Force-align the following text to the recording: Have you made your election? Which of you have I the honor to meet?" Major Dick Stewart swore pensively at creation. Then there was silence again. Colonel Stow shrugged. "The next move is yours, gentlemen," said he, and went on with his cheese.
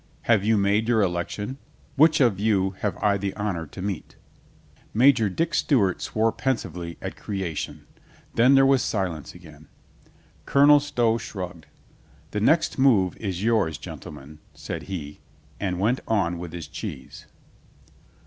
Have 0.23 0.43
you 0.43 0.57
made 0.57 0.87
your 0.87 1.03
election? 1.03 1.59
Which 1.95 2.19
of 2.19 2.39
you 2.39 2.71
have 2.79 2.97
I 2.97 3.17
the 3.19 3.35
honor 3.35 3.67
to 3.67 3.83
meet?" 3.83 4.15
Major 4.95 5.29
Dick 5.29 5.53
Stewart 5.53 6.01
swore 6.01 6.31
pensively 6.31 6.97
at 7.03 7.15
creation. 7.15 7.85
Then 8.33 8.55
there 8.55 8.65
was 8.65 8.81
silence 8.81 9.35
again. 9.35 9.67
Colonel 10.47 10.79
Stow 10.79 11.19
shrugged. 11.19 11.67
"The 12.31 12.41
next 12.41 12.79
move 12.79 13.15
is 13.17 13.43
yours, 13.43 13.77
gentlemen," 13.77 14.39
said 14.55 14.83
he, 14.89 15.19
and 15.59 15.79
went 15.79 15.99
on 16.07 16.39
with 16.39 16.51
his 16.51 16.67
cheese. 16.67 17.27